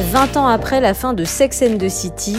[0.00, 2.38] 20 ans après la fin de Sex and the City,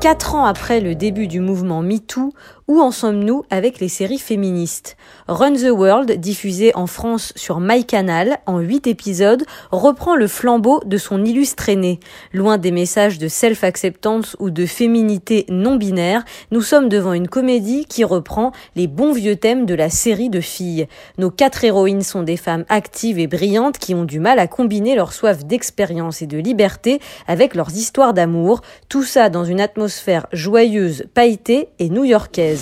[0.00, 2.32] 4 ans après le début du mouvement MeToo,
[2.68, 4.96] où en sommes-nous avec les séries féministes
[5.28, 10.96] Run the World, diffusé en France sur MyCanal en 8 épisodes, reprend le flambeau de
[10.96, 12.00] son illustre aîné.
[12.32, 17.86] Loin des messages de self-acceptance ou de féminité non binaire, nous sommes devant une comédie
[17.86, 20.86] qui reprend les bons vieux thèmes de la série de filles.
[21.18, 24.94] Nos quatre héroïnes sont des femmes actives et brillantes qui ont du mal à combiner
[24.94, 30.26] leur soif d'expérience et de liberté avec leurs histoires d'amour, tout ça dans une atmosphère
[30.32, 32.61] joyeuse, pailletée et new-yorkaise.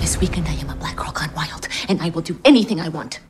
[0.00, 2.88] This weekend I am a black girl gone wild, and I will do anything I
[2.88, 3.20] want.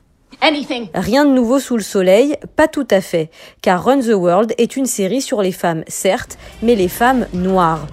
[0.41, 0.89] Anything.
[0.93, 3.29] Rien de nouveau sous le soleil, pas tout à fait,
[3.61, 7.87] car Run the World est une série sur les femmes, certes, mais les femmes noires.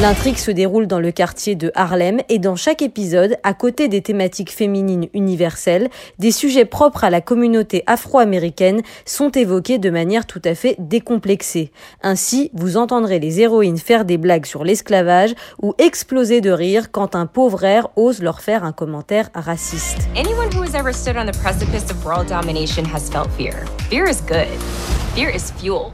[0.00, 4.02] L'intrigue se déroule dans le quartier de Harlem et dans chaque épisode, à côté des
[4.02, 10.42] thématiques féminines universelles, des sujets propres à la communauté afro-américaine sont évoqués de manière tout
[10.44, 11.70] à fait décomplexée.
[12.02, 17.14] Ainsi, vous entendrez les héroïnes faire des blagues sur l'esclavage ou exploser de rire quand
[17.14, 19.98] un pauvre air ose leur faire un commentaire raciste.
[20.16, 23.64] Anyone who has ever stood on the precipice of world domination has felt fear.
[23.88, 24.48] Fear is good.
[25.14, 25.92] Fear is fuel.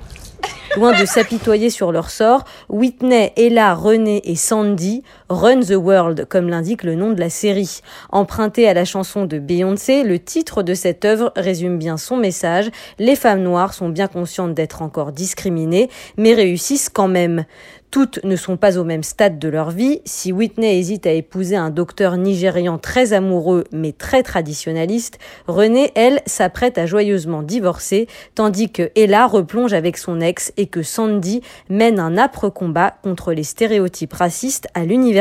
[0.77, 6.49] Loin de s'apitoyer sur leur sort, Whitney, Ella, René et Sandy Run the World, comme
[6.49, 7.83] l'indique le nom de la série.
[8.11, 12.69] Emprunté à la chanson de Beyoncé, le titre de cette œuvre résume bien son message.
[12.99, 17.45] Les femmes noires sont bien conscientes d'être encore discriminées, mais réussissent quand même.
[17.93, 20.01] Toutes ne sont pas au même stade de leur vie.
[20.05, 26.23] Si Whitney hésite à épouser un docteur nigérian très amoureux mais très traditionnaliste, René, elle,
[26.25, 28.07] s'apprête à joyeusement divorcer,
[28.37, 33.33] tandis que Ella replonge avec son ex et que Sandy mène un âpre combat contre
[33.33, 35.20] les stéréotypes racistes à l'université.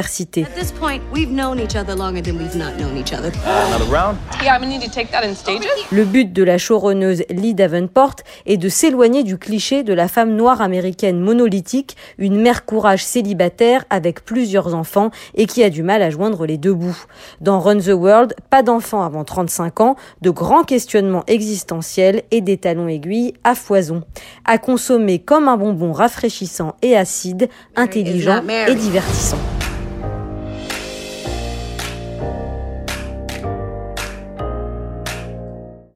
[5.91, 10.35] Le but de la showrunneuse Lee Davenport est de s'éloigner du cliché de la femme
[10.35, 16.01] noire américaine monolithique, une mère courage célibataire avec plusieurs enfants et qui a du mal
[16.01, 17.05] à joindre les deux bouts.
[17.41, 22.57] Dans Run the World, pas d'enfants avant 35 ans, de grands questionnements existentiels et des
[22.57, 24.03] talons aiguilles à foison.
[24.45, 29.37] À consommer comme un bonbon rafraîchissant et acide, intelligent et divertissant.